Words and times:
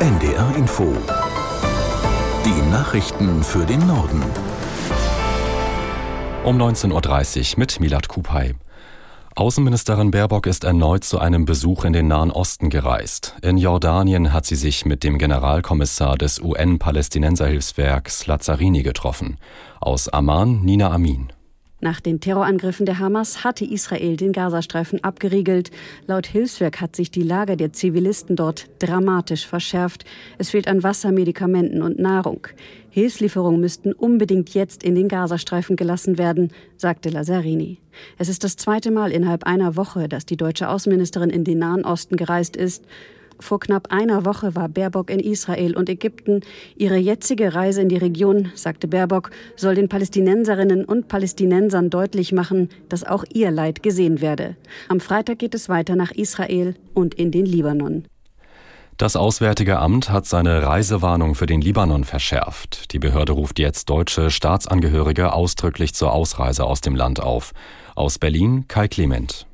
NDR 0.00 0.56
Info. 0.56 0.96
Die 2.46 2.70
Nachrichten 2.70 3.42
für 3.42 3.66
den 3.66 3.86
Norden. 3.86 4.22
Um 6.42 6.56
19.30 6.56 7.52
Uhr 7.52 7.58
mit 7.58 7.80
Milad 7.80 8.08
Kupay. 8.08 8.54
Außenministerin 9.36 10.10
Baerbock 10.10 10.46
ist 10.46 10.64
erneut 10.64 11.04
zu 11.04 11.18
einem 11.18 11.44
Besuch 11.44 11.84
in 11.84 11.92
den 11.92 12.08
Nahen 12.08 12.30
Osten 12.30 12.70
gereist. 12.70 13.36
In 13.42 13.58
Jordanien 13.58 14.32
hat 14.32 14.46
sie 14.46 14.56
sich 14.56 14.86
mit 14.86 15.04
dem 15.04 15.18
Generalkommissar 15.18 16.16
des 16.16 16.40
UN-Palästinenserhilfswerks 16.40 18.26
Lazzarini 18.26 18.82
getroffen. 18.82 19.36
Aus 19.82 20.08
Amman 20.08 20.62
Nina 20.62 20.92
Amin. 20.92 21.30
Nach 21.82 22.00
den 22.00 22.20
Terrorangriffen 22.20 22.84
der 22.84 22.98
Hamas 22.98 23.42
hatte 23.42 23.64
Israel 23.64 24.16
den 24.16 24.32
Gazastreifen 24.32 25.02
abgeriegelt. 25.02 25.70
Laut 26.06 26.26
Hilfswerk 26.26 26.80
hat 26.80 26.94
sich 26.94 27.10
die 27.10 27.22
Lage 27.22 27.56
der 27.56 27.72
Zivilisten 27.72 28.36
dort 28.36 28.68
dramatisch 28.80 29.46
verschärft. 29.46 30.04
Es 30.36 30.50
fehlt 30.50 30.68
an 30.68 30.82
Wasser, 30.82 31.10
Medikamenten 31.10 31.80
und 31.80 31.98
Nahrung. 31.98 32.46
Hilfslieferungen 32.90 33.60
müssten 33.60 33.92
unbedingt 33.92 34.52
jetzt 34.52 34.82
in 34.82 34.94
den 34.94 35.08
Gazastreifen 35.08 35.76
gelassen 35.76 36.18
werden, 36.18 36.52
sagte 36.76 37.08
Lazzarini. 37.08 37.78
Es 38.18 38.28
ist 38.28 38.44
das 38.44 38.56
zweite 38.56 38.90
Mal 38.90 39.10
innerhalb 39.10 39.44
einer 39.44 39.76
Woche, 39.76 40.08
dass 40.08 40.26
die 40.26 40.36
deutsche 40.36 40.68
Außenministerin 40.68 41.30
in 41.30 41.44
den 41.44 41.58
Nahen 41.58 41.84
Osten 41.84 42.16
gereist 42.16 42.56
ist. 42.56 42.84
Vor 43.40 43.60
knapp 43.60 43.90
einer 43.90 44.24
Woche 44.24 44.54
war 44.54 44.68
Baerbock 44.68 45.10
in 45.10 45.20
Israel 45.20 45.76
und 45.76 45.88
Ägypten. 45.88 46.40
Ihre 46.76 46.96
jetzige 46.96 47.54
Reise 47.54 47.82
in 47.82 47.88
die 47.88 47.96
Region, 47.96 48.52
sagte 48.54 48.86
Baerbock, 48.86 49.30
soll 49.56 49.74
den 49.74 49.88
Palästinenserinnen 49.88 50.84
und 50.84 51.08
Palästinensern 51.08 51.90
deutlich 51.90 52.32
machen, 52.32 52.68
dass 52.88 53.04
auch 53.04 53.24
ihr 53.32 53.50
Leid 53.50 53.82
gesehen 53.82 54.20
werde. 54.20 54.56
Am 54.88 55.00
Freitag 55.00 55.38
geht 55.38 55.54
es 55.54 55.68
weiter 55.68 55.96
nach 55.96 56.10
Israel 56.10 56.74
und 56.94 57.14
in 57.14 57.30
den 57.30 57.46
Libanon. 57.46 58.04
Das 59.00 59.16
Auswärtige 59.16 59.78
Amt 59.78 60.10
hat 60.10 60.26
seine 60.26 60.62
Reisewarnung 60.62 61.34
für 61.34 61.46
den 61.46 61.62
Libanon 61.62 62.04
verschärft. 62.04 62.92
Die 62.92 62.98
Behörde 62.98 63.32
ruft 63.32 63.58
jetzt 63.58 63.88
deutsche 63.88 64.30
Staatsangehörige 64.30 65.32
ausdrücklich 65.32 65.94
zur 65.94 66.12
Ausreise 66.12 66.64
aus 66.64 66.82
dem 66.82 66.94
Land 66.94 67.18
auf. 67.18 67.52
Aus 67.94 68.18
Berlin 68.18 68.66
Kai 68.68 68.88
Clement. 68.88 69.46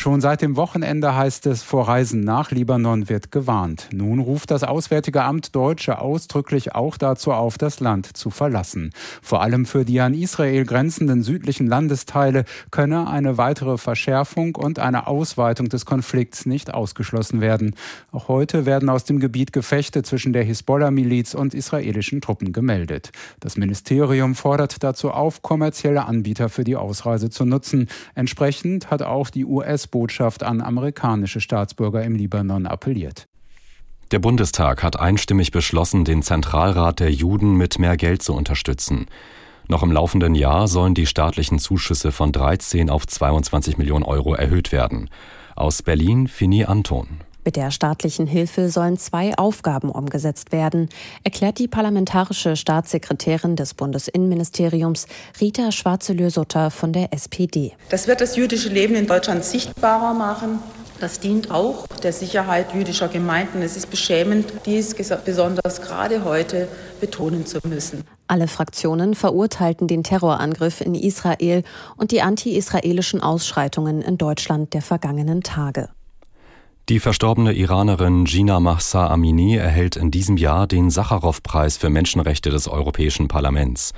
Schon 0.00 0.22
seit 0.22 0.40
dem 0.40 0.56
Wochenende 0.56 1.14
heißt 1.14 1.44
es, 1.44 1.62
vor 1.62 1.86
Reisen 1.86 2.20
nach 2.20 2.52
Libanon 2.52 3.10
wird 3.10 3.30
gewarnt. 3.30 3.90
Nun 3.92 4.18
ruft 4.18 4.50
das 4.50 4.64
Auswärtige 4.64 5.24
Amt 5.24 5.54
Deutsche 5.54 5.98
ausdrücklich 5.98 6.74
auch 6.74 6.96
dazu 6.96 7.32
auf, 7.32 7.58
das 7.58 7.80
Land 7.80 8.16
zu 8.16 8.30
verlassen. 8.30 8.94
Vor 9.20 9.42
allem 9.42 9.66
für 9.66 9.84
die 9.84 10.00
an 10.00 10.14
Israel 10.14 10.64
grenzenden 10.64 11.22
südlichen 11.22 11.66
Landesteile 11.66 12.46
könne 12.70 13.08
eine 13.08 13.36
weitere 13.36 13.76
Verschärfung 13.76 14.56
und 14.56 14.78
eine 14.78 15.06
Ausweitung 15.06 15.68
des 15.68 15.84
Konflikts 15.84 16.46
nicht 16.46 16.72
ausgeschlossen 16.72 17.42
werden. 17.42 17.74
Auch 18.10 18.28
heute 18.28 18.64
werden 18.64 18.88
aus 18.88 19.04
dem 19.04 19.20
Gebiet 19.20 19.52
Gefechte 19.52 20.02
zwischen 20.02 20.32
der 20.32 20.44
Hisbollah-Miliz 20.44 21.34
und 21.34 21.52
israelischen 21.52 22.22
Truppen 22.22 22.54
gemeldet. 22.54 23.10
Das 23.40 23.58
Ministerium 23.58 24.34
fordert 24.34 24.82
dazu 24.82 25.10
auf, 25.10 25.42
kommerzielle 25.42 26.06
Anbieter 26.06 26.48
für 26.48 26.64
die 26.64 26.76
Ausreise 26.76 27.28
zu 27.28 27.44
nutzen. 27.44 27.86
Entsprechend 28.14 28.90
hat 28.90 29.02
auch 29.02 29.28
die 29.28 29.44
US 29.44 29.89
US-Botschaft 29.90 30.42
an 30.42 30.60
amerikanische 30.60 31.40
Staatsbürger 31.40 32.02
im 32.02 32.14
Libanon 32.14 32.66
appelliert. 32.66 33.26
Der 34.12 34.18
Bundestag 34.18 34.82
hat 34.82 34.98
einstimmig 34.98 35.52
beschlossen, 35.52 36.04
den 36.04 36.22
Zentralrat 36.22 37.00
der 37.00 37.12
Juden 37.12 37.54
mit 37.56 37.78
mehr 37.78 37.96
Geld 37.96 38.22
zu 38.22 38.34
unterstützen. 38.34 39.06
Noch 39.68 39.84
im 39.84 39.92
laufenden 39.92 40.34
Jahr 40.34 40.66
sollen 40.66 40.94
die 40.94 41.06
staatlichen 41.06 41.60
Zuschüsse 41.60 42.10
von 42.10 42.32
13 42.32 42.90
auf 42.90 43.06
22 43.06 43.78
Millionen 43.78 44.04
Euro 44.04 44.34
erhöht 44.34 44.72
werden. 44.72 45.10
Aus 45.54 45.82
Berlin 45.82 46.26
Fini 46.26 46.64
Anton. 46.64 47.20
Mit 47.44 47.56
der 47.56 47.70
staatlichen 47.70 48.26
Hilfe 48.26 48.68
sollen 48.68 48.98
zwei 48.98 49.36
Aufgaben 49.36 49.90
umgesetzt 49.90 50.52
werden, 50.52 50.88
erklärt 51.24 51.58
die 51.58 51.68
parlamentarische 51.68 52.54
Staatssekretärin 52.54 53.56
des 53.56 53.72
Bundesinnenministeriums 53.74 55.06
Rita 55.40 55.72
Schwarzelö-Sutter 55.72 56.70
von 56.70 56.92
der 56.92 57.12
SPD. 57.14 57.72
Das 57.88 58.06
wird 58.06 58.20
das 58.20 58.36
jüdische 58.36 58.68
Leben 58.68 58.94
in 58.94 59.06
Deutschland 59.06 59.42
sichtbarer 59.44 60.12
machen. 60.12 60.58
Das 61.00 61.18
dient 61.18 61.50
auch 61.50 61.86
der 62.02 62.12
Sicherheit 62.12 62.74
jüdischer 62.74 63.08
Gemeinden. 63.08 63.62
Es 63.62 63.74
ist 63.74 63.88
beschämend, 63.88 64.52
dies 64.66 64.94
besonders 65.24 65.80
gerade 65.80 66.24
heute 66.24 66.68
betonen 67.00 67.46
zu 67.46 67.58
müssen. 67.66 68.04
Alle 68.26 68.48
Fraktionen 68.48 69.14
verurteilten 69.14 69.88
den 69.88 70.04
Terrorangriff 70.04 70.82
in 70.82 70.94
Israel 70.94 71.64
und 71.96 72.10
die 72.10 72.20
anti-israelischen 72.20 73.22
Ausschreitungen 73.22 74.02
in 74.02 74.18
Deutschland 74.18 74.74
der 74.74 74.82
vergangenen 74.82 75.42
Tage. 75.42 75.88
Die 76.90 76.98
verstorbene 76.98 77.52
Iranerin 77.52 78.24
Gina 78.24 78.58
Mahsa 78.58 79.06
Amini 79.06 79.54
erhält 79.54 79.94
in 79.94 80.10
diesem 80.10 80.36
Jahr 80.36 80.66
den 80.66 80.90
Sacharow-Preis 80.90 81.76
für 81.76 81.88
Menschenrechte 81.88 82.50
des 82.50 82.66
Europäischen 82.66 83.28
Parlaments. 83.28 83.92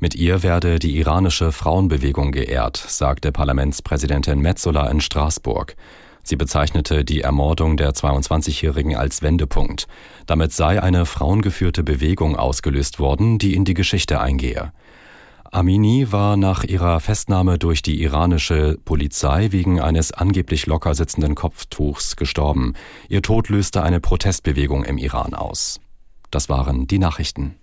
Mit 0.00 0.16
ihr 0.16 0.42
werde 0.42 0.80
die 0.80 0.98
iranische 0.98 1.52
Frauenbewegung 1.52 2.32
geehrt, 2.32 2.78
sagte 2.78 3.30
Parlamentspräsidentin 3.30 4.40
Metzola 4.40 4.90
in 4.90 5.00
Straßburg. 5.00 5.76
Sie 6.24 6.34
bezeichnete 6.34 7.04
die 7.04 7.20
Ermordung 7.20 7.76
der 7.76 7.92
22-Jährigen 7.92 8.96
als 8.96 9.22
Wendepunkt. 9.22 9.86
Damit 10.26 10.52
sei 10.52 10.82
eine 10.82 11.06
frauengeführte 11.06 11.84
Bewegung 11.84 12.34
ausgelöst 12.34 12.98
worden, 12.98 13.38
die 13.38 13.54
in 13.54 13.64
die 13.64 13.74
Geschichte 13.74 14.20
eingehe. 14.20 14.72
Amini 15.56 16.12
war 16.12 16.36
nach 16.36 16.64
ihrer 16.64 17.00
Festnahme 17.00 17.58
durch 17.58 17.80
die 17.80 18.02
iranische 18.02 18.76
Polizei 18.84 19.52
wegen 19.52 19.80
eines 19.80 20.12
angeblich 20.12 20.66
locker 20.66 20.94
sitzenden 20.94 21.34
Kopftuchs 21.34 22.16
gestorben. 22.16 22.74
Ihr 23.08 23.22
Tod 23.22 23.48
löste 23.48 23.82
eine 23.82 23.98
Protestbewegung 23.98 24.84
im 24.84 24.98
Iran 24.98 25.32
aus. 25.32 25.80
Das 26.30 26.50
waren 26.50 26.86
die 26.86 26.98
Nachrichten. 26.98 27.54